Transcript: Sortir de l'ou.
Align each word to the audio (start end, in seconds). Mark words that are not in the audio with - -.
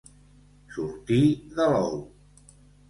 Sortir 0.77 1.21
de 1.61 1.71
l'ou. 1.77 2.05